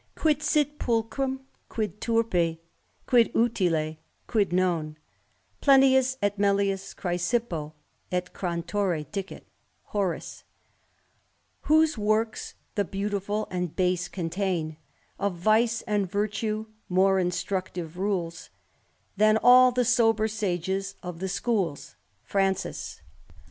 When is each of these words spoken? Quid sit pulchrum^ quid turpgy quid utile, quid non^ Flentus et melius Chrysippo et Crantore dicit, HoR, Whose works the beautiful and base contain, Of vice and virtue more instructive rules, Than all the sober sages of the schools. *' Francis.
Quid 0.15 0.41
sit 0.41 0.79
pulchrum^ 0.79 1.41
quid 1.69 2.01
turpgy 2.01 2.57
quid 3.05 3.31
utile, 3.35 3.97
quid 4.25 4.49
non^ 4.49 4.95
Flentus 5.61 6.17
et 6.23 6.39
melius 6.39 6.95
Chrysippo 6.95 7.73
et 8.11 8.33
Crantore 8.33 9.05
dicit, 9.11 9.43
HoR, 9.93 10.17
Whose 11.65 11.99
works 11.99 12.55
the 12.73 12.83
beautiful 12.83 13.47
and 13.51 13.75
base 13.75 14.07
contain, 14.07 14.77
Of 15.19 15.35
vice 15.35 15.83
and 15.83 16.09
virtue 16.09 16.65
more 16.89 17.19
instructive 17.19 17.95
rules, 17.99 18.49
Than 19.17 19.37
all 19.37 19.71
the 19.71 19.85
sober 19.85 20.27
sages 20.27 20.95
of 21.03 21.19
the 21.19 21.29
schools. 21.29 21.95
*' 22.11 22.19
Francis. 22.23 23.03